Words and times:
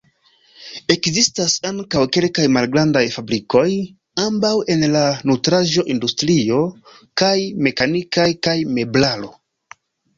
Ekzistas 0.93 1.57
ankaŭ 1.71 2.01
kelkaj 2.17 2.45
malgrandaj 2.55 3.05
fabrikoj, 3.17 3.63
ambaŭ 4.25 4.53
en 4.77 4.89
la 4.97 5.07
nutraĵo-industrio 5.33 6.61
kaj 7.25 7.37
mekanikaj 7.69 8.31
kaj 8.49 8.61
meblaro. 8.77 9.35